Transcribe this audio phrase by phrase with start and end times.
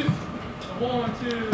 [0.00, 1.50] one, two.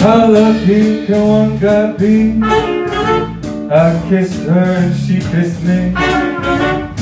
[0.00, 2.44] Color pink and one got pink.
[2.44, 5.92] I kissed her and she kissed me.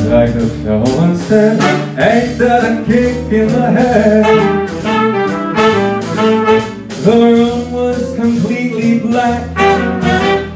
[0.08, 1.60] Like the fellow once said,
[1.98, 4.68] ain't that a kick in the head?
[7.02, 9.50] The room was completely black.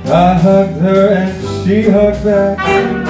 [0.06, 3.05] I hugged her and she hugged back.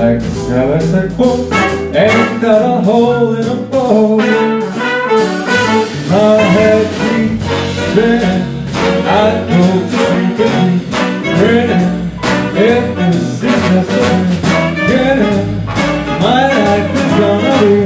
[0.00, 1.52] Like the sailor said, quote,
[1.92, 4.16] ain't that a hole in a boat?
[6.08, 7.44] My head keeps
[7.84, 8.44] spinning.
[9.04, 11.90] I go to sleep and keep grinning.
[12.56, 14.24] If this is necessary,
[14.88, 15.48] getting
[16.24, 17.76] my life is gonna be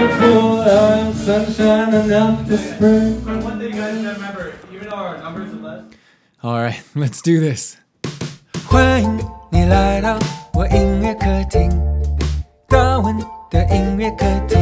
[0.00, 0.62] beautiful.
[0.62, 3.42] And sunshine enough to spring.
[3.44, 5.84] One thing you guys gotta remember, even though our numbers are less.
[6.42, 7.76] All right, let's do this.
[8.70, 10.19] 欢迎你来到
[10.53, 11.69] 我音乐客厅，
[12.67, 13.17] 大文
[13.49, 14.57] 的音乐客厅。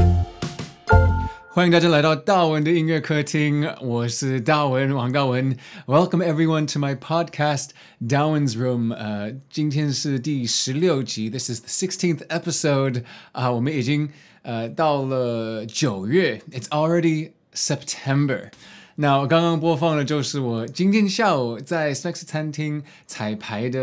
[1.54, 5.56] 欢迎大家来到大文的音乐客厅，我是大文王大文。
[5.86, 7.70] Welcome everyone to my podcast
[8.02, 8.94] Darwin's Room。
[8.94, 13.04] 呃，今天是第十六集，This is the sixteenth episode。
[13.34, 14.10] 啊，我们已经
[14.44, 18.50] 呃到了九月，It's already September。
[18.96, 23.80] 那我刚刚播放的就是我今天下午在 Smexy 餐厅彩排的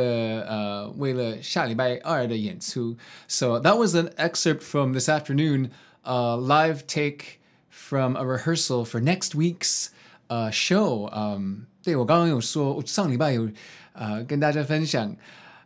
[0.48, 2.96] 呃，为了下礼拜二的演出。
[3.26, 5.70] So that was an excerpt from this afternoon,
[6.04, 7.38] uh, live take.
[7.70, 9.88] from a rehearsal for next week's
[10.28, 11.08] uh, show.
[11.10, 13.48] Um, 对，我刚刚有说，我上礼拜有
[13.94, 15.16] 呃跟大家分享，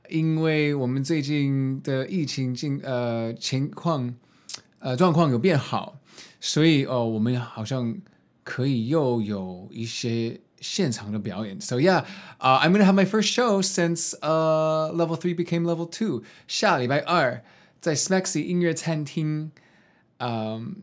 [0.08, 4.14] 因为我们最近的疫情境呃情况
[4.78, 5.96] 呃状况有变好，
[6.40, 7.92] 所以哦、呃、我们好像
[8.47, 11.59] 可以又有一些现场的表演。
[11.59, 16.23] So yeah，I'm gonna have my first show since uh level three became level two.
[16.47, 17.43] 下礼拜二
[17.81, 19.51] 在 Smexy 音乐餐厅，
[20.19, 20.75] 嗯。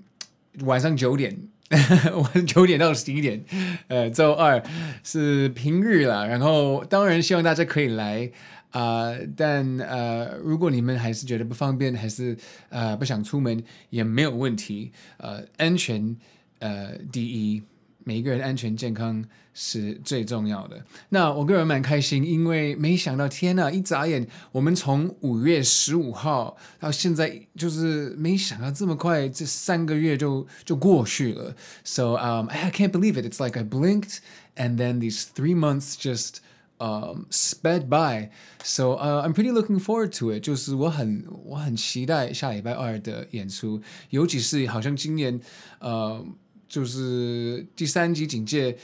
[0.61, 1.49] 晚上九点，
[2.15, 3.45] 晚九点到十一点，
[3.89, 4.63] 呃，周二
[5.03, 6.25] 是平日啦。
[6.25, 8.31] 然后当然希望大家可以来
[8.71, 12.37] 啊、呃，但呃，如果你们还是觉得不方便，还是
[12.69, 13.61] 呃不想出门，
[13.91, 14.93] 也没有问题。
[15.17, 16.17] 呃，安全
[16.65, 17.63] 呃第一，
[18.05, 20.83] 每一个人安全健康是最重要的。
[21.11, 31.55] 那我个人蛮开心，因为没想到天呐，一眨眼，我们从五月十五号到现在，就是没想到这么快，这三个月就就过去了。
[31.85, 33.27] So um, I can't believe it.
[33.27, 34.21] It's like I blinked,
[34.57, 36.39] and then these three months just
[36.79, 38.31] um sped by.
[38.65, 40.41] So uh, I'm pretty looking forward to it.
[40.41, 43.81] 就是我很我很期待下礼拜二的演出，
[44.11, 45.39] 尤其是好像今年
[45.79, 46.25] 呃，
[46.69, 48.77] 就是第三级警戒。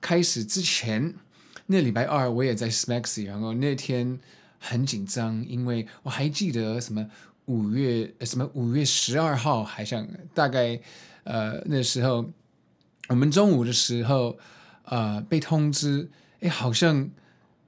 [0.00, 1.14] 开始之前，
[1.66, 4.18] 那礼拜二我也在 Smexy，然后那天
[4.58, 7.08] 很紧张，因为我还记得什么
[7.44, 10.04] 五月什么五月十二号，好像
[10.34, 10.80] 大概
[11.22, 12.28] 呃那时候
[13.08, 14.36] 我们中午的时候
[14.86, 16.10] 呃被通知，
[16.40, 17.08] 哎，好像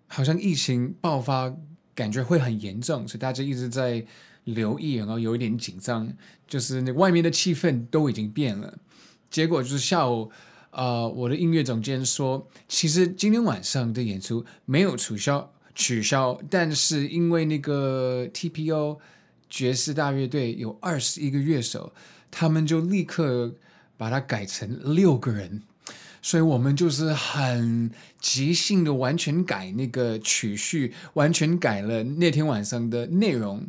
[0.09, 1.55] 好像疫情爆发，
[1.95, 4.05] 感觉会很严重，所以大家一直在
[4.43, 6.13] 留意，然后有一点紧张，
[6.49, 8.77] 就是那外面的气氛都已经变了，
[9.35, 10.31] 结果就是下午。
[10.71, 18.99] 呃，我的音乐总监说，其实今天晚上的演出没有取消，取消，但是因为那个 TPO
[19.49, 21.93] 爵士大乐队有二十一个乐手，
[22.31, 23.55] 他们就立刻
[23.97, 25.63] 把它改成六个人，
[26.23, 27.91] 所以我们就是很
[28.21, 33.65] 即兴的完全改那个曲序，完全改了那天晚上的内容。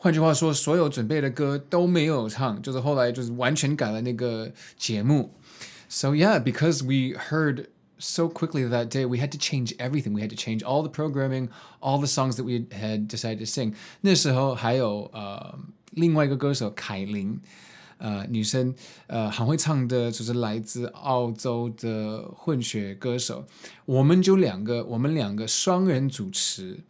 [0.00, 5.32] 换句话说，所有准备的歌都没有唱，就是后来就是完全改了那个节目。
[5.88, 7.66] So yeah, because we heard
[7.98, 10.12] so quickly that day, we had to change everything.
[10.12, 11.48] We had to change all the programming,
[11.80, 13.74] all the songs that we had decided to sing.
[14.02, 15.58] 那时候还有呃
[15.92, 17.40] 另外一个歌手凯琳，
[17.98, 18.74] 呃女生，
[19.06, 23.46] 呃很会唱的，就是来自澳洲的混血歌手。
[23.86, 26.80] 我们就两个，我们两个双人主持，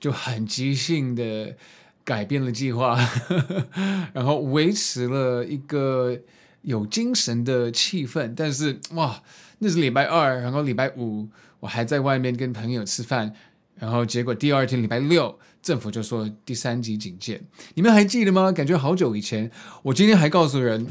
[0.00, 1.56] 就很即兴的
[2.03, 2.97] 改变了计划，
[4.13, 6.17] 然后维持了一个。
[6.63, 9.23] 有精神的气氛，但是哇，
[9.57, 11.27] 那是礼拜二，然后礼拜五
[11.59, 13.33] 我还在外面跟朋友吃饭，
[13.79, 17.41] 然后结果第二天礼拜六，政府就说第三级警戒，
[17.73, 18.51] 你们还记得吗？
[18.51, 19.49] 感觉好久以前。
[19.81, 20.85] 我今天还告诉人，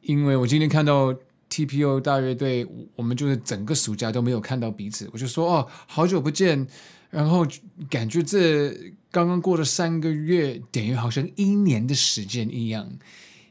[0.00, 1.14] 因为我今天看到
[1.48, 2.66] TPO 大乐队，
[2.96, 6.66] 我们就是整个暑假都没有看到彼此，我就说哦，好久不见，
[7.10, 7.46] 然后
[7.88, 8.74] 感觉这
[9.14, 12.98] 刚刚过了三个月，等于好像一年的时间一样，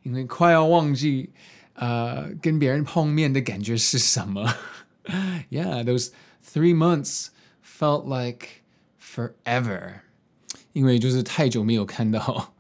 [0.04, 1.30] 因为快要忘记。
[1.76, 4.54] 呃，跟别人碰面的感觉是什么？
[5.50, 6.10] Yeah, those
[6.46, 7.30] three months
[7.64, 8.62] felt like
[9.02, 10.02] forever.
[10.74, 12.54] 因为就是太久没有看到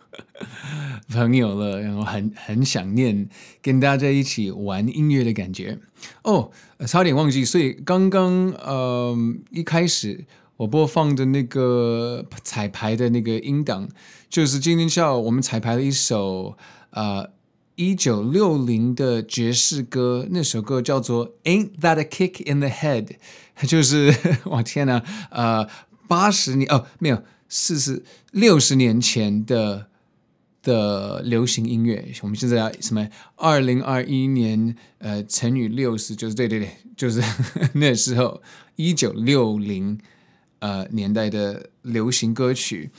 [1.09, 3.29] 朋友了，然后很很想念
[3.61, 5.77] 跟大家一起玩音乐的感觉。
[6.23, 6.51] 哦，
[6.87, 9.15] 差点忘记，所以刚刚呃
[9.51, 10.25] 一开始
[10.57, 13.89] 我播放的那个彩排的那个音档，
[14.29, 16.57] 就是今天下午我们彩排了一首
[16.91, 17.31] 呃。
[17.75, 23.15] 一九六零的爵士歌，那首歌叫做《Ain't That a Kick in the Head》，
[23.67, 24.13] 就是
[24.45, 25.67] 我天哪，呃，
[26.07, 29.87] 八十年哦，没有，四十六十年前的
[30.61, 32.13] 的流行音乐。
[32.21, 33.09] 我们现在要什么？
[33.37, 37.23] 二零二一年，呃，乘以六十，就是对对对，就是
[37.73, 38.43] 那时候
[38.75, 39.99] 一九六零
[40.63, 42.89] 呃年代的流行歌曲。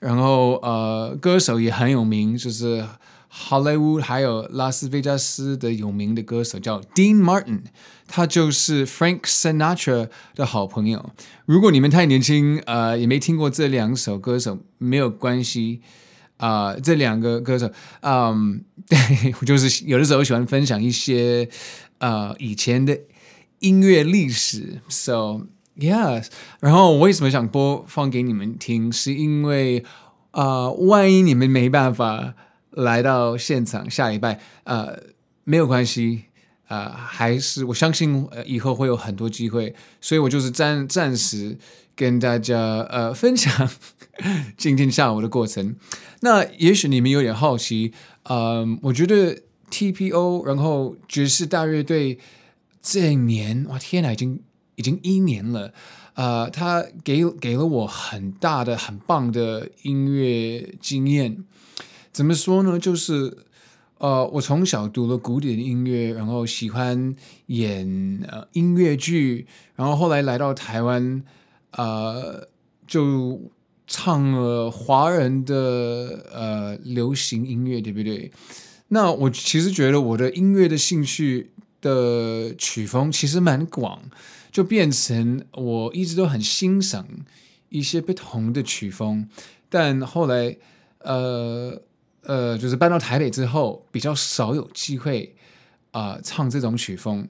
[0.00, 2.84] 然后呃，歌手也很有名，就是。
[3.32, 7.60] 好莱坞还有拉斯维加斯的有名的歌手叫 Dean Martin，
[8.08, 11.12] 他就是 Frank Sinatra 的好朋友。
[11.46, 15.80] 如果你们太年轻，呃，也没听过这两首歌手，没有关系
[16.38, 17.70] 啊、这两个歌手，
[18.00, 18.98] 嗯，对，
[19.40, 21.48] 我就是有的时候喜欢分享一些
[21.98, 22.98] 呃以前的
[23.60, 24.80] 音乐历史。
[24.88, 25.46] So
[25.80, 26.28] yes，
[26.60, 29.84] 然后我为什么想播放给你们听，是因为
[30.30, 32.34] 啊、呃，万一你们没办法。
[32.72, 34.96] 来到现场，下礼拜，呃，
[35.42, 36.26] 没有关系，
[36.68, 41.58] 呃，还是我相信，呃，以后会有很多机会，所以我就是暂暂时
[41.96, 42.56] 跟大家
[42.88, 43.68] 呃 分享
[44.56, 45.74] 今天下午的过程。
[46.20, 47.92] 那也许你们有点好奇，
[48.22, 49.36] 嗯、呃，我觉得
[49.68, 52.20] TPO，然后爵士大乐队
[52.80, 54.40] 这一年，哇，天哪，已经
[54.80, 55.74] 已经一年了，
[56.14, 61.44] 呃，他给给了我很大的、很棒的音乐经验。
[62.10, 62.78] 怎么说呢？
[62.78, 63.36] 就是，
[63.98, 67.14] 呃，我从小读了古典音乐，然后喜欢
[67.48, 67.86] 演
[68.52, 69.46] 音乐剧，
[69.76, 71.22] 然后后来来到台湾，
[71.72, 72.48] 呃，
[72.86, 73.38] 就
[73.86, 78.32] 唱了华人的呃流行音乐，对不对？
[78.88, 81.50] 那我其实觉得我的音乐的兴趣
[81.82, 84.02] 的曲风其实蛮广，
[84.50, 87.06] 就变成我一直都很欣赏
[87.68, 89.28] 一些不同的曲风，
[89.68, 90.56] 但后来，
[91.00, 91.82] 呃。
[92.24, 95.34] 呃，就是搬到台北之后，比较少有机会
[95.90, 97.26] 啊、唱这种曲风。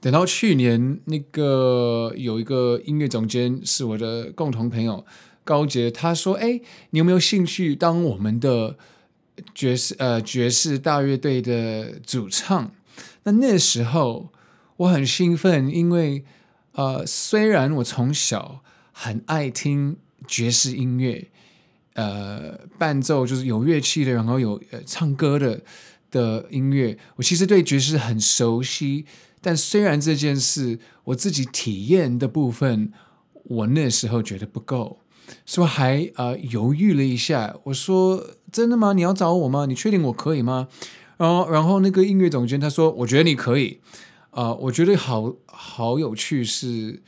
[0.00, 5.06] 等到去年，那个有一个音乐总监是我的共同朋友
[5.44, 6.60] 高杰，他说：“哎，
[6.90, 8.76] 你有没有兴趣当我们的
[9.54, 12.72] 爵士呃爵士大乐队的主唱？”
[13.22, 14.32] 那那时候
[14.76, 16.24] 我很兴奋，因为
[16.72, 19.96] 呃，虽然我从小很爱听
[20.26, 21.28] 爵士音乐。
[21.94, 25.60] 呃，伴奏就是有乐器的，然后有唱歌的
[26.10, 26.96] 的音乐。
[27.16, 29.04] 我其实对爵士很熟悉，
[29.42, 32.90] 但虽然这件事我自己体验的部分，
[33.44, 35.00] 我那时候觉得不够，
[35.44, 37.54] 所以还呃犹豫了一下。
[37.64, 38.94] 我说：“真的吗？
[38.94, 39.66] 你要找我吗？
[39.66, 40.68] 你确定我可以吗？”
[41.18, 43.80] 然后，然后那个音乐总监他说：“我觉得你可以。”
[44.32, 47.00] 呃，我觉得好好有趣是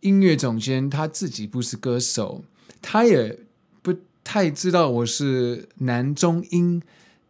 [0.00, 2.44] 音乐总监他自己不是歌手，
[2.82, 3.38] 他也
[3.80, 3.94] 不。
[4.26, 6.82] 太知道我是男中音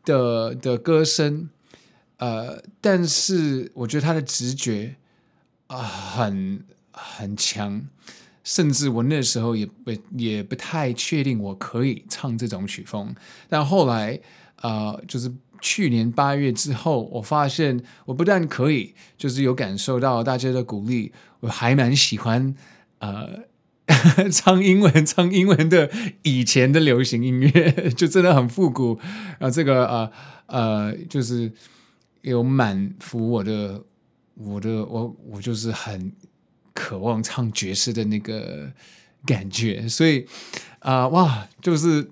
[0.05, 1.51] 的的歌声，
[2.19, 4.95] 呃，但是我觉得他的直觉
[5.67, 7.85] 啊、很很强，
[8.45, 13.13] 甚至我那时候也不也不太确定我可以唱这种曲风，
[13.49, 14.21] 但后来
[14.61, 15.29] 啊、就是
[15.65, 22.55] 去年八月之后，我发现我不但可以，就是有感受到大家的鼓励，我还蛮喜欢
[22.99, 23.45] 呃。
[24.33, 25.91] 唱英文，唱英文的
[26.23, 28.99] 以前的流行音乐 就真的很复古，
[29.39, 30.11] 然后这个呃
[30.47, 31.53] 呃，就是
[32.23, 33.85] 有满足我的
[34.37, 36.11] 我的我我就是很
[36.73, 38.73] 渴望唱爵士的那个
[39.27, 40.27] 感觉，所以
[40.79, 42.11] 啊、哇，就是，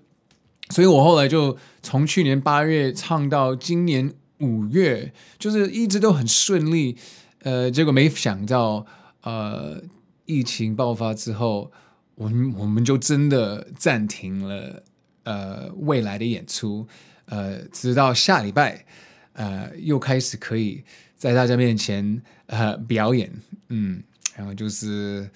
[0.72, 6.96] 所以我后来就从去年八月唱到今年五月，就是一直都很顺利，
[7.42, 8.84] 呃，结果没想到
[9.22, 9.80] 呃。
[10.24, 11.72] 疫情爆发之后，
[12.14, 14.82] 我们我们就真的暂停了
[15.24, 16.86] 呃未来的演出，
[17.26, 18.86] 呃，直到下礼拜，
[19.32, 20.84] 呃，又开始可以
[21.16, 23.32] 在大家面前呃表演，
[23.68, 24.04] 嗯，
[24.36, 25.28] 然后就是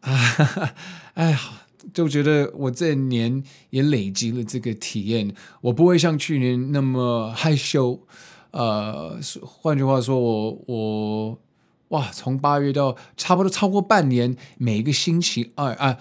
[0.00, 0.10] 啊，
[1.14, 1.38] 哎呀，
[1.92, 8.00] 就觉得我这年也累积了这个体验，我不会像去年那么害羞，
[8.50, 11.38] 呃，换句话说，我我。
[11.90, 15.98] 哇，从八月到差不多超过半年，每一个星期二啊，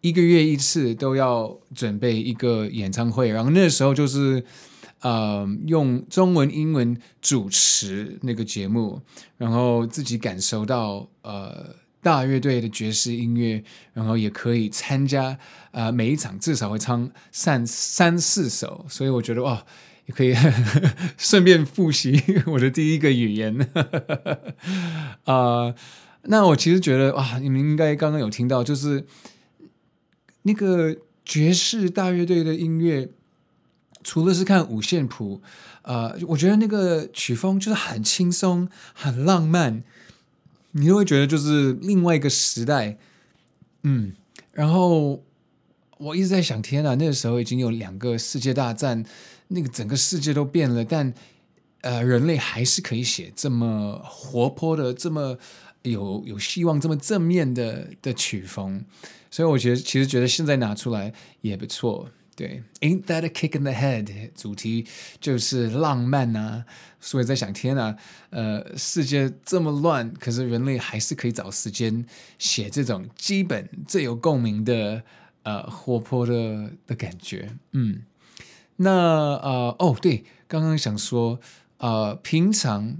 [0.00, 3.28] 一个月一次都要准备一个演唱会。
[3.28, 4.44] 然后那时候就是，
[5.00, 9.02] 呃，用中文、英文主持那个节目，
[9.36, 15.38] 然后自己感受到呃大乐队的爵士音乐，然后也可以参加
[15.70, 19.64] 呃每一场至少会唱三三四首，所以我觉得哇，
[20.06, 20.34] 也可以
[21.16, 23.56] 顺便复习我的第一个语言。
[25.24, 25.72] 啊、
[26.26, 29.06] 那我其实觉得哇，你们应该刚刚有听到，就是
[30.42, 33.10] 那个爵士大乐队的音乐，
[34.02, 35.40] 除了是看五线谱，
[35.82, 39.84] 呃，我觉得那个曲风就是很轻松、很浪漫。
[40.72, 42.98] 你就会觉得就是另外一个时代，
[43.82, 44.12] 嗯，
[44.52, 45.22] 然后
[45.98, 49.04] 我一直在想，天啊，那个时候已经有两个世界大战，
[49.48, 51.14] 那个整个世界都变了，但
[51.82, 55.36] 呃，人类还是可以写这么活泼的、这么
[55.82, 58.84] 有有希望、这么正面的的曲风，
[59.30, 62.08] 所以我觉得其实觉得现在拿出来也不错。
[62.42, 64.30] 对，Ain't that a kick in the head？
[64.34, 64.84] 主题
[65.20, 66.64] 就是浪漫啊，
[66.98, 67.94] 所以在想，天呐，
[68.30, 72.04] 呃，世界这么乱，可是人类还是可以找时间
[72.40, 75.04] 写这种基本最有共鸣的
[75.44, 77.48] 呃活泼的的感觉。
[77.70, 78.02] 嗯，
[78.74, 81.38] 那呃哦对，刚刚想说，
[81.76, 82.96] 呃，平常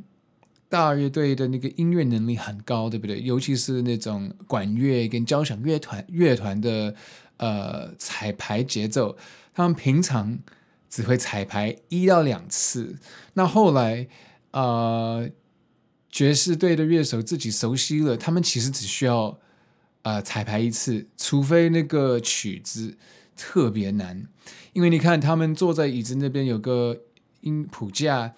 [0.68, 3.20] 大乐队的那个音乐能力很高，对不对？
[3.20, 6.94] 尤其是那种管乐跟交响乐团乐团的。
[7.42, 9.16] 呃，彩排节奏，
[9.52, 10.38] 他们平常
[10.88, 12.96] 只会彩排一到两次。
[13.34, 14.06] 那后来，
[14.52, 15.28] 呃，
[16.08, 19.40] 爵士队的乐手自己熟悉了，他们其实只需要
[20.02, 22.96] 呃彩排一次，除非那个曲子
[23.37, 24.28] 特别难。
[24.72, 26.96] 因为你看，他们坐在椅子那边有个
[27.40, 28.34] 音谱架，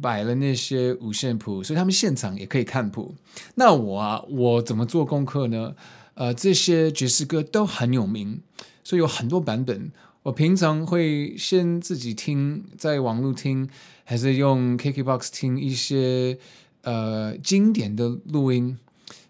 [0.00, 3.16] 摆了那些五线谱，所以他们现场也可以看谱。
[3.56, 5.74] 那我啊，我怎么做功课呢？
[6.16, 8.40] 呃，这些爵士歌都很有名，
[8.82, 9.92] 所以有很多版本。
[10.22, 13.68] 我平常会先自己听，在网络听，
[14.02, 16.38] 还是用 KKBOX 听一些
[16.80, 18.78] 呃经典的录音。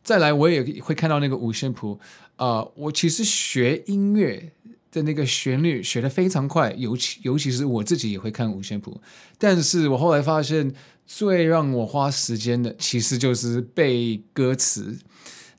[0.04, 1.98] 再来，我也会看到那个五线谱。
[2.36, 4.52] 啊、呃，我其实学音乐
[4.92, 9.00] 的那个旋律学得非常快，尤其尤其是我自己也会看五线谱。
[9.38, 10.72] 但是我后来发现，
[11.04, 14.96] 最让我花时间的，其实就是背歌词。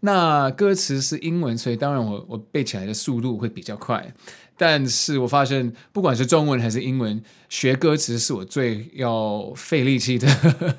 [0.01, 4.13] 那歌词是英文，所以当然我我背起来的速度会比较快。
[4.55, 10.27] 但是我发现，不管是中文还是英文，学歌词是我最要费力气的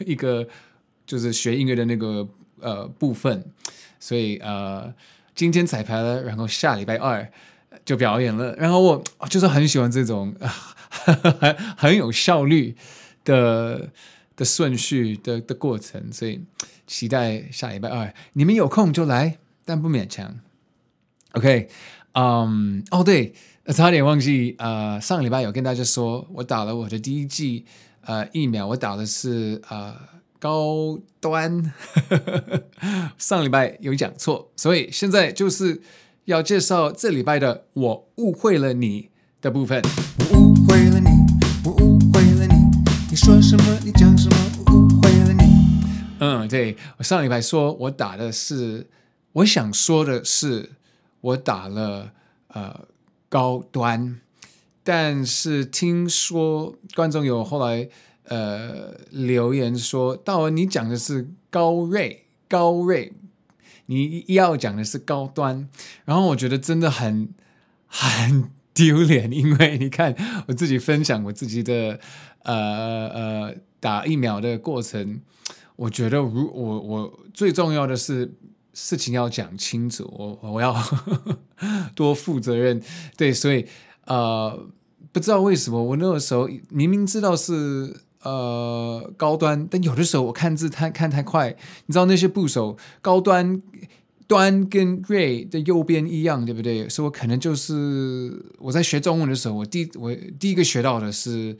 [0.05, 0.47] 一个，
[1.07, 2.29] 就是学音乐的那个
[2.61, 3.45] 呃部分。
[4.01, 4.93] 所以呃，
[5.35, 7.29] 今天彩排了，然后下礼拜二
[7.85, 8.55] 就表演了。
[8.57, 10.35] 然后我 就是很喜欢这种
[10.91, 12.77] 很很有效率
[13.25, 13.89] 的
[14.39, 16.41] 的顺序的的过程，所以。
[16.91, 20.41] 期待下礼拜二，你们有空就来，但不勉强。
[21.33, 21.69] OK，
[22.13, 23.35] 嗯，哦对，
[23.67, 27.67] 差点忘记，呃，上礼拜有跟大家说，我打了我的第一剂
[28.07, 29.95] 呃疫苗，我打的是呃
[30.39, 31.75] 高端。
[33.19, 35.83] 上礼拜有讲错，所以现在就是
[36.25, 39.11] 要介绍这礼拜的我误会了你
[39.43, 39.83] 的部分。
[43.19, 43.79] 说什么？
[43.85, 44.37] 你讲什么？
[44.73, 45.43] 误会了你。
[46.21, 48.89] 嗯，对，我上礼拜说我打的是，
[49.33, 50.71] 我想说的是，
[51.21, 52.13] 我打了
[52.47, 52.87] 呃
[53.29, 54.21] 高端，
[54.85, 57.89] 但是听说观众有后来
[58.27, 63.13] 呃留言说，大文你讲的是高瑞高瑞，
[63.87, 65.69] 你要讲的是高端，
[66.05, 67.35] 然后我觉得真的很
[67.89, 70.15] 很丢脸，因为你看
[70.47, 71.99] 我自己分享我自己的
[72.45, 75.21] 呃呃打疫苗的过程。
[75.75, 78.33] 我觉得，如我我最重要的是
[78.75, 80.75] 事情要讲清楚，我我要
[81.95, 82.81] 多负责任，
[83.17, 83.67] 对，所以
[84.07, 84.67] 呃，
[85.13, 91.57] 不知道为什么我那个时候明明知道是呃高端，但有的时候我看字太看太快，
[91.87, 93.63] 你知道那些部首高端
[94.29, 96.87] 端跟瑞的右边一样，对不对？
[96.89, 101.57] 所以我可能就是我在学中文的时候，我第我第一个学到的是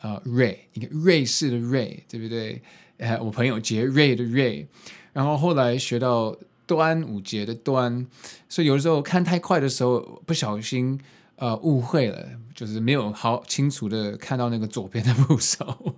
[0.00, 2.62] 呃瑞，一个瑞士的瑞，对不对？
[2.96, 4.66] 呃，我朋友杰瑞的瑞，
[5.12, 6.34] 然后后来学到
[6.66, 8.06] 端午节的端，
[8.48, 10.98] 所以有的时候看太快的时候，不小心
[11.36, 15.94] 呃误会了，就是没有好清楚的看到那个左边的部首。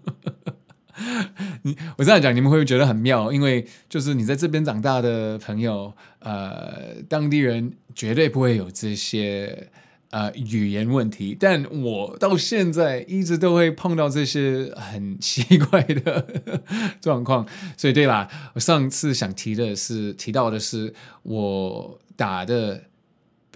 [1.62, 3.32] 你我这样讲，你们会不会觉得很妙？
[3.32, 9.68] 因为就是你在这边长大的朋友，呃，当地人绝对不会有这些。
[10.10, 16.26] 呃，语言问题，但我到现在一直都会碰到这些很 奇怪的
[16.98, 22.84] 状况，所以对啦，我上次想提的是提到的是我打的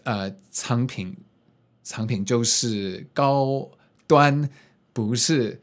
[0.03, 1.17] 呃藏品，
[1.83, 3.71] 藏品就是高
[4.07, 4.51] 端，
[4.93, 5.59] 不是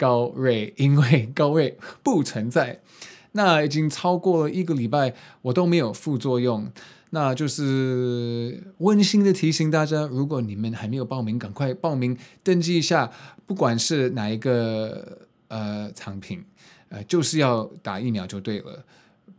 [0.00, 2.80] 高瑞，因为高瑞不存在。
[3.32, 6.72] 那已经超过了一个礼拜，我都没有副作用。
[7.10, 13.10] 那就是温馨的提醒大家，如果你们还没有报名，赶快报名登记一下。
[13.46, 16.42] 不管是哪一个呃产品，
[16.88, 18.84] 呃，就是要打疫苗就对了。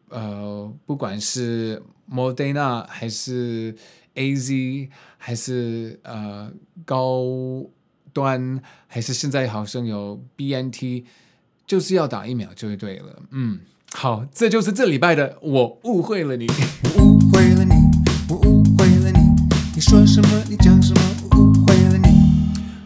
[0.10, 3.74] 呃，不管是 Moderna 还是
[4.16, 6.52] AZ，还是呃
[6.84, 7.24] 高
[8.14, 11.06] 端，还是现在好像有 BNT，
[11.66, 13.22] 就是要打疫苗就对了。
[13.32, 13.60] 嗯。
[13.94, 16.48] 好，这就是这礼拜的我误会了你，
[16.96, 17.74] 我误会了你，
[18.30, 19.20] 我误会了你，
[19.76, 20.44] 你说什么？
[20.50, 21.02] 你讲什么？
[21.30, 22.08] 我误会了你。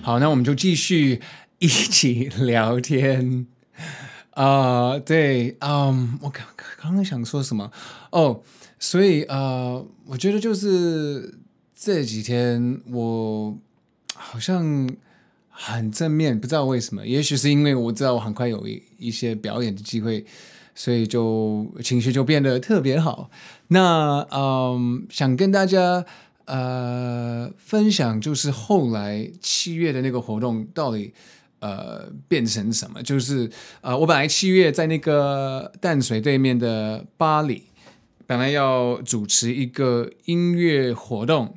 [0.02, 1.22] 好，那我们就继续
[1.60, 3.46] 一起聊天。
[4.32, 7.72] 啊、呃，对，嗯，我刚刚刚想说什么？
[8.10, 8.42] 哦，
[8.80, 11.38] 所以呃，我觉得就是
[11.76, 13.56] 这几天我
[14.16, 14.90] 好像
[15.58, 20.26] 很正面，不知道为什么，也许是因为我知道我很快有一一些表演的机会。
[20.78, 23.32] 所以就情绪就变得特别好。
[23.70, 26.06] 那嗯，想跟大家
[26.44, 31.14] 呃分享，就是后来七月的那个活动到底
[31.60, 33.02] 呃变成什么？
[33.02, 37.64] 就是呃，我本来七月在那个淡水对面的巴黎，
[38.28, 41.56] 本来要主持一个音乐活动，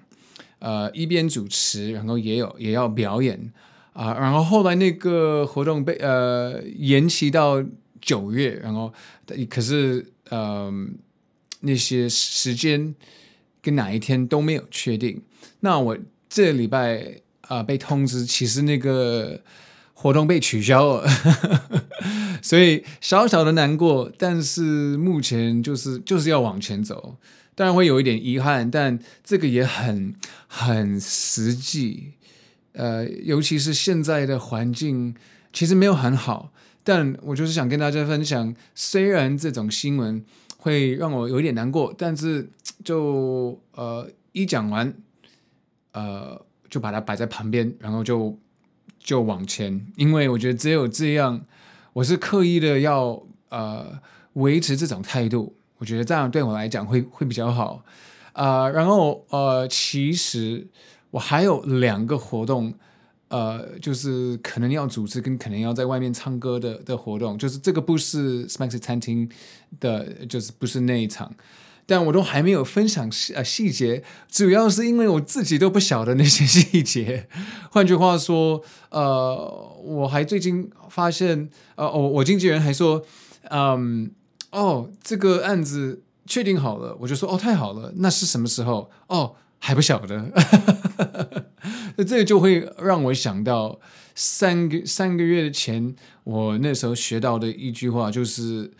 [0.60, 3.52] 呃，一边主持，然后也有也要表演
[3.98, 7.64] 啊、然后后来那个活动被呃延期到。
[8.00, 8.94] 九月，然后
[9.50, 10.72] 可是呃
[11.62, 12.94] 那些时间
[13.60, 15.20] 跟哪一天都没有确定。
[15.60, 19.42] 那我这礼拜啊、被通知，其实那个
[19.92, 21.08] 活动被取消了，
[22.40, 24.10] 所以小小的难过。
[24.16, 27.16] 但是目前就是就是要往前走，
[27.56, 30.14] 当然会有一点遗憾，但这个也很
[30.46, 32.12] 很实际。
[32.78, 35.14] 呃，尤其是现在的环境
[35.52, 36.52] 其实没有很好。
[36.84, 40.24] 但我就是想跟大家分享，虽然这种新闻
[40.56, 42.48] 会让我有一点难过，但是
[42.82, 44.94] 就呃一讲完，
[45.92, 48.38] 呃就把它摆在旁边，然后就
[48.98, 51.44] 就往前，因为我觉得只有这样，
[51.92, 54.00] 我是刻意的要呃
[54.34, 57.84] 维持这种态度，我觉得这样对我来讲会会比较好
[58.32, 58.70] 啊、呃。
[58.70, 60.66] 然后呃，其实
[61.10, 62.74] 我还有两个活动。
[63.30, 69.28] 呃，就是可能要组织跟可能要在外面唱歌的的活动，就是这个不是 Smax 餐厅
[69.80, 71.30] 的，就是不是那一场，
[71.84, 77.28] 但我都还没有分享细呃细节，主要是因为我自己都不晓得那些细节。
[77.70, 83.04] 换句话说，呃，我还最近发现，呃，我我经纪人还说，
[83.50, 84.10] 嗯，
[84.52, 88.90] 哦，这个案子确定好了，我就说，哦，太好了，那是什么时候？
[89.08, 89.34] 哦。
[89.60, 90.30] 还不晓得，
[91.96, 93.80] 那这个就会让我想到
[94.14, 98.70] 三个三个月前，我那时候学到的一句话，就是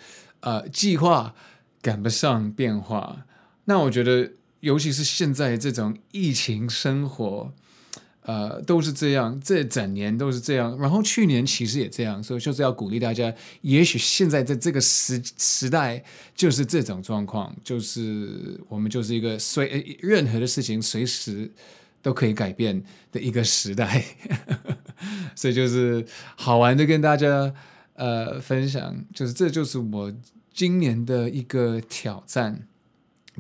[0.41, 1.35] 呃，计划
[1.81, 3.25] 赶不上变化。
[3.65, 7.53] 那我觉得，尤其是现在这种疫情生活。
[8.23, 16.05] 呃，都是这样，这整年都是这样，然后去年其实也这样，所以就是要鼓励大家，也许现在在这个时时代
[16.35, 21.51] 就是这种状况，就是我们就是一个随任何的事情随时
[22.03, 22.83] 都可以改变
[23.13, 24.05] 的一个时代，
[25.35, 26.07] 所以就是
[26.37, 27.53] 好玩的跟大家
[27.95, 30.13] 呃分享，就是这就是我
[30.53, 32.67] 今年的一个挑战。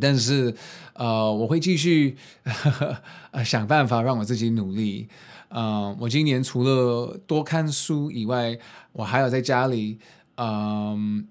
[0.00, 0.54] 但是，
[0.92, 5.08] 呃，我会继续呵呵、 呃、想办法让我自己努力。
[5.48, 8.56] 呃，我今年除了多看书以外，
[8.92, 9.98] 我还有在家里
[10.36, 11.26] 嗯、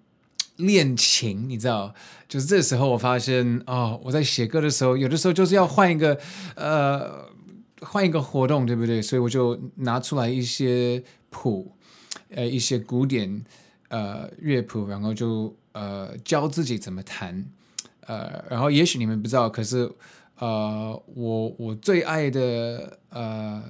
[0.57, 1.49] 练琴。
[1.49, 1.93] 你知道，
[2.27, 6.19] 就是这时候我发现哦，我在写歌的时候，有的时候就是要换一个
[6.55, 7.25] 呃
[7.81, 9.01] 换一个活动，对不对？
[9.01, 11.71] 所以我就拿出来一些谱，
[12.29, 13.43] 呃，一些古典
[13.89, 17.45] 呃乐谱，然后就呃教自己怎么弹。
[18.01, 19.91] 呃，然后也许你们不知道，可是，
[20.39, 23.61] 呃，我我最爱的呃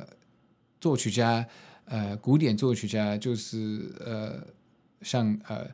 [0.79, 1.43] 作曲家，
[1.85, 4.35] 呃，古典作曲家就是呃，
[5.01, 5.65] 像呃，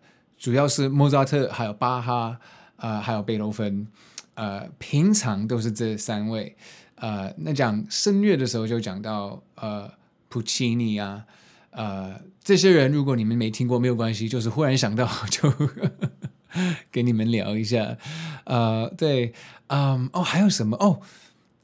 [0.44, 2.38] 主要是莫扎特，还有巴哈，
[2.76, 3.88] 啊、呃，还有贝多芬，
[4.34, 6.58] 呃，平常都是这三位，
[6.96, 9.90] 呃，那讲声乐的时候就讲到呃，
[10.28, 11.24] 普契尼啊，
[11.70, 15.50] 呃，这些人如果你们没听过没有关系，就是忽然想到就。
[16.92, 17.98] 给你们聊一下，
[18.44, 19.34] 呃，对，
[19.68, 20.76] 嗯，哦，还有什么？
[20.76, 21.00] 哦，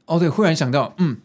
[0.06, 1.18] 哦，对，忽然想到，嗯，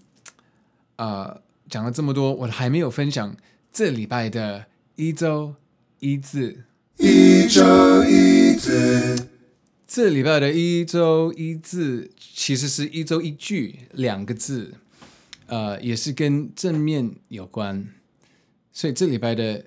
[0.97, 3.33] 呃，讲了这么多，我还没有分享
[3.71, 4.65] 这礼拜的
[4.97, 5.55] 一周
[5.99, 6.65] 一字，
[6.97, 9.27] 一周一字，
[9.87, 14.73] 这礼拜的一周一字其实是一周一句两个字，
[15.47, 17.87] 呃，也是跟正面有关，
[18.71, 19.65] 所以这礼拜的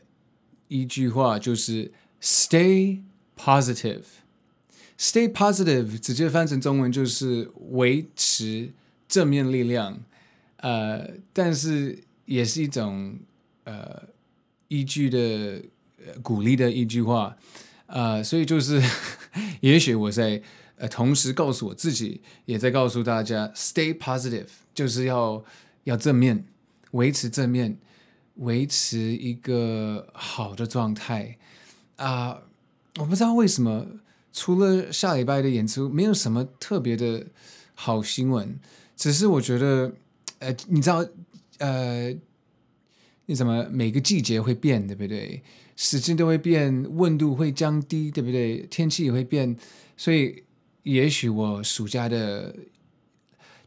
[0.69, 3.03] 一句话就是 Stay。
[3.39, 4.03] positive。
[4.99, 8.73] Stay positive 直接翻成中文就是维持
[9.09, 10.03] 正面力量，
[10.57, 13.17] 呃，但是也是一种
[13.63, 14.09] 呃
[14.67, 15.63] 依据的
[16.23, 17.37] 鼓励的一句话，
[17.87, 18.83] 呃，所以就是
[19.61, 20.43] 也许我在
[20.77, 25.45] 呃同时告诉我自己，也在告诉大家，Stay positive 就是要
[25.85, 26.45] 要正面，
[26.93, 27.79] 维持正面，
[28.37, 31.39] 维持一个好的状态
[31.97, 32.43] 啊，
[32.99, 33.87] 我不知道为什么。
[34.31, 37.27] 除了下礼拜的演出，没有什么特别的
[37.75, 38.61] 好新闻。
[38.95, 39.93] 只是我觉得，
[40.39, 41.05] 呃，你知道，
[41.59, 42.15] 呃，
[43.27, 45.43] 你怎么每个季节会变，对不对？
[45.79, 48.67] 时间都会变，温度会降低，对不对？
[48.69, 49.57] 天气也会变，
[49.97, 50.43] 所以
[50.83, 52.55] 也许我暑假的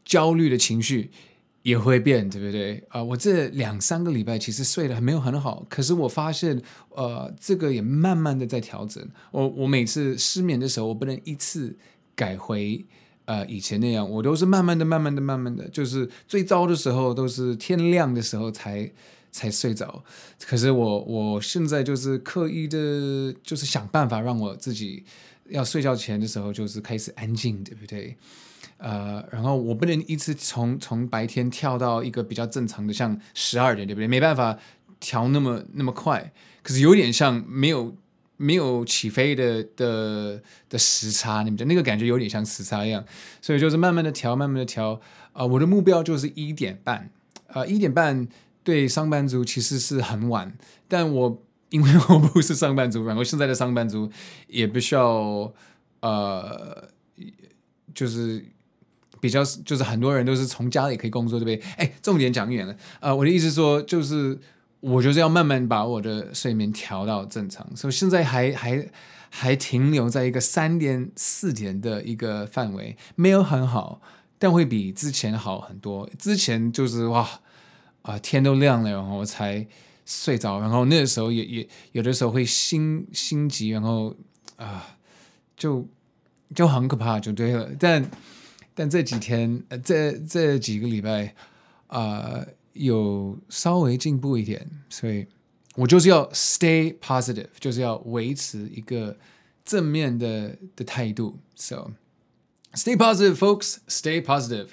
[0.04, 1.10] 焦虑的情绪。
[1.64, 2.84] 也会变，对不对？
[2.90, 9.08] 啊、我这两三个礼拜其实睡得还没有很好，可是我发现，呃，这个也慢慢的在调整。
[9.30, 11.78] 我我每次失眠的时候，我不能一次
[12.16, 12.84] 改回
[13.26, 18.92] 呃以前那样，我都是慢慢的、慢慢的、慢慢的，就是最糟的时候都是天亮的时候才
[19.32, 20.04] 才睡着。
[20.46, 25.04] 可是我我现在就是刻意的，就是想办法让我自己
[25.50, 28.16] 要睡觉前的时候就是开始安静，对不对？
[28.78, 34.08] 呃，然后我不能一次从从白天跳到一个比较正常的，像十二点，对不对？
[34.08, 34.58] 没办法
[35.00, 36.32] 调那么那么快，
[36.64, 37.96] 可是有点像没有
[38.38, 43.06] 没有起飞的的的时差，你们觉得那个感觉有点像时差一样，
[43.40, 44.94] 所以就是慢慢的调，慢慢的调。
[45.34, 47.10] 啊、呃，我的目标就是一点半，
[47.48, 48.28] 啊、呃，一点半
[48.64, 50.56] 对上班族其实是很晚，
[50.88, 54.12] 但我因为我不是上班族，然后现在的上班族
[54.48, 55.54] 也不需要，
[56.02, 56.90] 呃，
[57.94, 58.46] 就是。
[59.20, 61.72] 比较就是很多人都是从家里可以工作，对不对？
[61.78, 62.76] 哎，重点讲远了。
[63.02, 64.36] 呃，我的意思说，就是
[64.80, 68.90] 我就是要慢慢把我的睡眠调到正常，所以现在还还
[69.30, 74.02] 还停留在一个三点四点的一个范围，没有很好，
[74.40, 76.10] 但会比之前好很多。
[76.18, 77.41] 之前就是哇
[78.02, 79.66] 啊、天都亮了，然后我才
[80.06, 84.16] 睡着，然后那个时候也也有的时候会心心急，然后
[84.56, 84.98] 啊、
[85.56, 85.88] 就
[86.56, 88.10] 就很可怕，就对了，但。
[88.74, 91.36] 但这几天，呃，这这几个礼拜，
[91.88, 92.40] 啊、
[92.72, 95.28] 有稍微进步一点，所以
[95.76, 99.18] 我就是要 stay positive，就是要维持一个
[99.66, 101.38] 正面的的态度。
[101.54, 101.92] So
[102.74, 104.70] stay positive, folks, stay positive。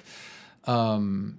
[0.61, 1.33] 嗯，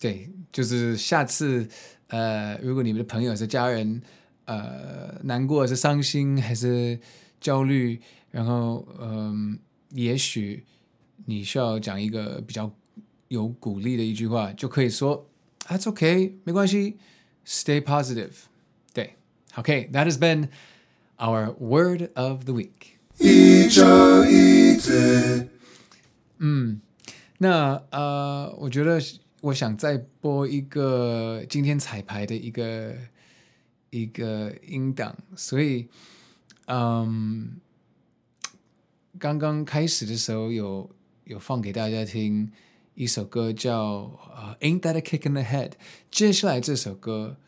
[0.00, 1.68] 对，就是下次，
[2.08, 4.02] 呃，如果你们的朋友是家人，
[4.44, 6.98] 呃，难过是伤心还是
[7.40, 9.58] 焦虑，然后，嗯，
[9.90, 10.64] 也许。
[11.28, 12.70] 你需要讲一个比较
[13.26, 15.28] 有鼓励的一句话，就可以说
[15.66, 16.98] "That's okay，没关系
[17.44, 18.30] ，Stay positive。"
[18.94, 19.16] 对
[19.56, 20.50] ，OK，That has been
[21.16, 22.94] our word of the week。
[23.18, 25.48] 一周一次。
[26.38, 26.80] 嗯，
[27.38, 29.00] 那呃，我觉得
[29.40, 32.94] 我想再播一个今天彩排的一个
[33.90, 35.88] 一个音档，所以
[36.66, 37.60] 嗯，
[39.18, 40.90] 刚刚开始的时候有。
[41.26, 42.52] 有放给大家听
[42.94, 44.12] 一首歌叫
[44.60, 45.70] 《Ain't That a Kick in the Head》。
[46.08, 47.38] 接下来这首歌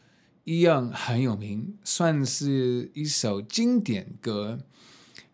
[0.42, 4.58] 一样很有名，算是一首经典歌。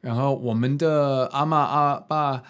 [0.02, 2.42] 然后我们的阿嬷阿爸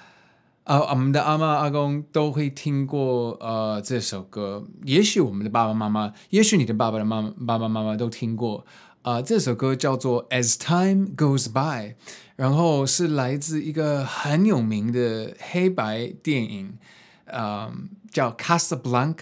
[0.65, 4.67] 啊，我们的阿嬷阿公都会听过呃这首歌。
[4.85, 8.65] 也许我们的爸爸妈妈，也许你的爸爸的妈爸爸妈妈都听过。
[9.03, 11.91] 啊、这首歌叫做《As Time Goes By》，
[12.37, 16.79] 然后是来自一个很有名的黑白电影，
[17.27, 17.71] 呃，
[18.11, 19.15] 叫《Casablanca》。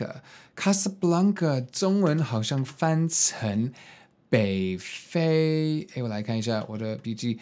[0.57, 3.73] Casablanca 中文好像翻成
[4.29, 7.41] 北非，哎，我来看一下我的笔记，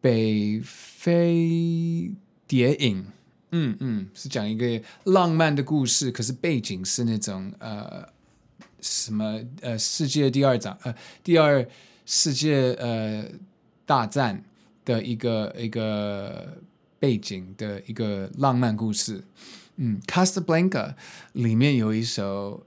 [0.00, 2.10] 北非
[2.46, 3.04] 谍影。
[3.50, 8.08] 嗯嗯，是讲一个浪漫的故事，可是背景是那种呃。
[8.78, 11.66] 什么呃，世界第二战呃，第二
[12.04, 13.24] 世界呃
[13.84, 14.44] 大战
[14.84, 16.58] 的一个一个
[17.00, 19.24] 背景的一个浪漫故事，
[19.76, 20.94] 嗯，Casablanca
[21.32, 22.64] 里面有一首，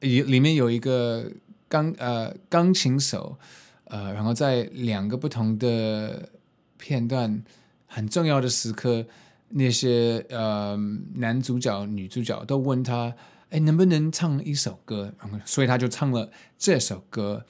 [0.00, 1.32] 里里面有一个
[1.68, 3.38] 钢呃钢琴手，
[3.84, 6.28] 呃，然后在两个不同的
[6.76, 7.42] 片段
[7.86, 9.06] 很重要的时刻，
[9.54, 10.76] 那些呃
[11.14, 13.14] 男主角女主角都问他。
[13.50, 15.14] 哎，能不能唱一首歌？
[15.44, 17.44] 所以他就唱了这首歌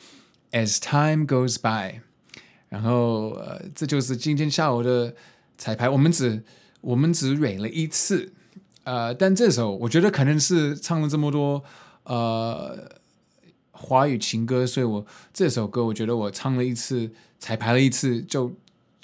[0.53, 1.95] 《As Time Goes By》。
[2.69, 5.15] 然后，呃，这就是今天下午的
[5.57, 5.89] 彩排。
[5.89, 6.45] 我们只
[6.83, 8.35] 我们只蕊了一次，
[8.83, 11.65] 呃，但这首我觉得可能是唱了这么多
[12.03, 13.01] 呃
[13.71, 18.53] 华语情歌，所以我这首歌我觉得我唱了一次，彩排了一次就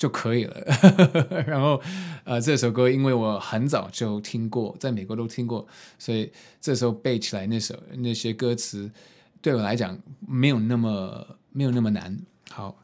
[0.00, 0.56] 就可以了。
[1.46, 1.78] 然后，
[2.24, 5.66] 呃，这首歌因为我很早就听过，在美国都听过，
[5.98, 8.90] 所以这时候背起来那首那些歌词，
[9.42, 12.16] 对我来讲没有那么没有那么难。
[12.50, 12.76] 好，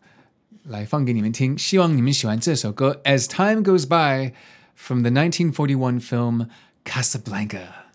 [0.64, 3.00] 来放给你们听，希望你们喜欢这首歌。
[3.04, 4.34] As time goes by,
[4.74, 6.48] from the 1941 film
[6.84, 7.86] Casablanca。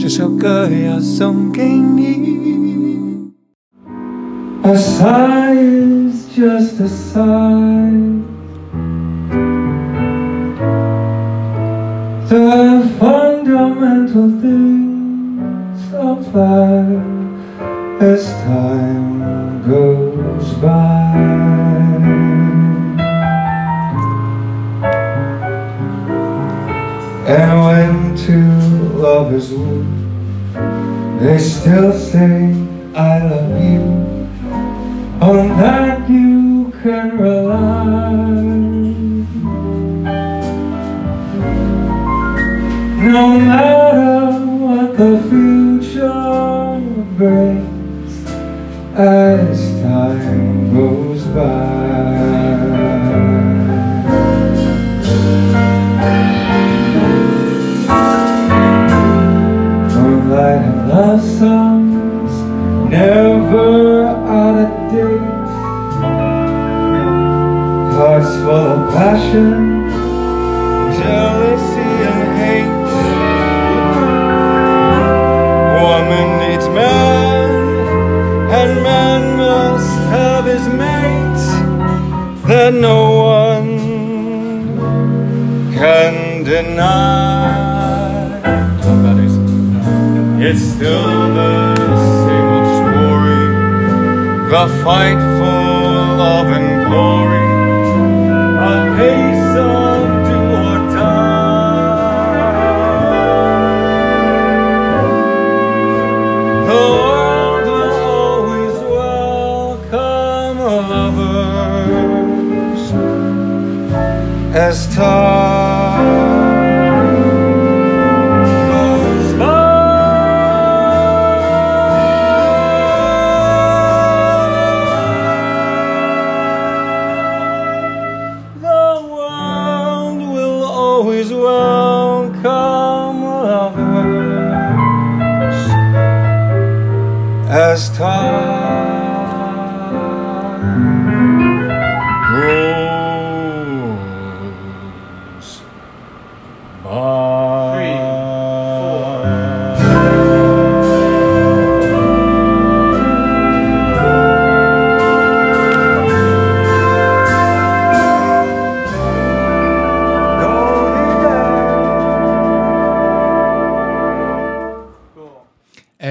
[0.00, 3.34] 这首歌要送给你。
[4.62, 5.54] A sigh
[6.10, 8.29] is just a sigh.
[14.12, 16.82] Fundamental things apply
[18.04, 21.14] as time goes by.
[27.26, 29.84] And when two lovers woo,
[31.20, 32.52] they still say,
[32.94, 33.82] I love you.
[35.20, 38.49] On that you can rely.
[43.12, 46.80] No matter what the future
[47.16, 48.24] brings
[48.94, 51.79] as time goes by.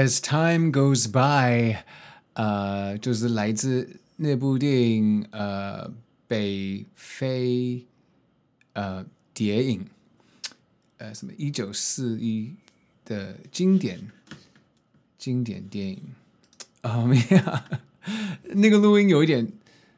[0.10, 1.84] As time goes by，
[2.34, 5.94] 呃，就是来自那部电影，呃，
[6.28, 7.86] 北非，
[8.74, 9.86] 呃，谍影，
[10.98, 12.56] 呃，什么一九四一
[13.06, 14.00] 的经典
[15.20, 16.02] 经典电影。
[16.82, 17.40] 啊，没有，
[18.56, 19.48] 那个录音有一点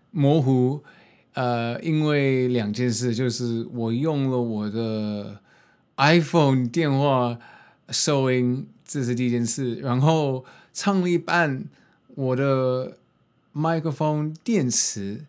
[0.09, 0.83] 模糊，
[1.35, 5.39] 呃，因为两件事，就是我用了我的
[5.95, 7.39] iPhone 电话
[7.87, 8.67] 收音。
[8.91, 11.63] 这是第一件事，然后唱了一半，
[12.13, 12.97] 我的
[13.53, 15.23] 麦克风电池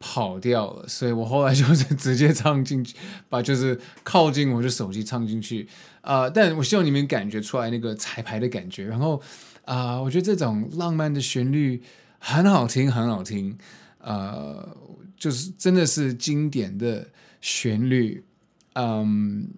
[0.00, 2.96] 跑掉了，所以我后来就是直接唱进去，
[3.28, 5.68] 把就是靠近我的手机唱进去。
[6.00, 8.86] 啊、但我希望你们感觉出来那个彩排的感觉。
[8.86, 9.20] 然后
[9.66, 11.82] 啊、我觉得这种浪漫的旋律
[12.18, 13.58] 很好听，很好听。
[13.98, 14.74] 呃，
[15.18, 17.06] 就是真的是经典的
[17.42, 18.24] 旋律。
[18.72, 19.48] 嗯，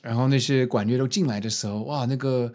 [0.00, 2.54] 然后那些管乐都进来的时候，哇，那个。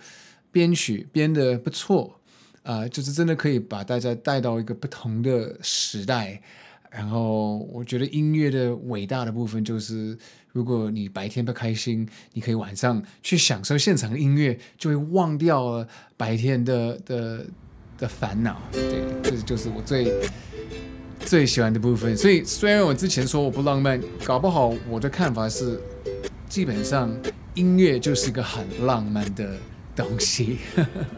[0.55, 2.17] 编曲编得不错，
[2.63, 6.41] 啊、就是真的可以把大家带到一个不同的时代。
[6.89, 10.17] 然后我觉得音乐的伟大的部分就是，
[10.53, 17.45] 如果你白天不开心，你可以晚上去享受现场音乐，就会忘掉了白天的的
[17.97, 18.61] 的烦恼。
[18.71, 20.09] 对，这就是我最
[21.19, 22.15] 最喜欢的部分。
[22.15, 25.77] 所以虽然我之前说我不浪漫，搞不好我的看法是，
[26.47, 27.13] 基本上
[27.55, 29.57] 音乐就是一个很浪漫的。
[29.95, 30.60] 东西。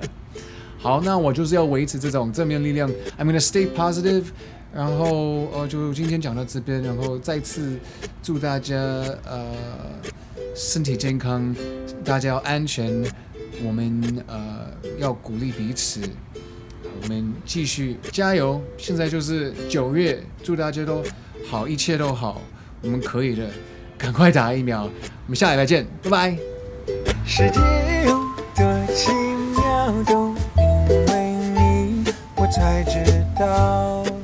[0.78, 2.90] 好，那我就是要维持这种正面力量。
[3.18, 4.26] I'm gonna stay positive。
[4.74, 7.80] 然后呃，就今天讲到这边，然后再次
[8.22, 9.56] 祝大家呃
[10.54, 11.56] 身体健康，
[12.04, 13.04] 大家要安全，
[13.64, 14.68] 我们呃
[15.00, 16.02] 要鼓励彼此，
[17.02, 18.62] 我们继续加油。
[18.78, 21.02] 现在就是九月，祝大家都
[21.50, 22.42] 好，一切都好，
[22.84, 23.50] 我们可以的，
[23.98, 24.84] 赶快打疫苗。
[24.84, 26.38] 我们下礼拜见，拜拜。
[27.26, 27.60] 世界
[28.06, 28.27] 有
[28.58, 29.12] 多奇
[29.56, 32.04] 妙都因为你
[32.36, 34.17] 我才知道。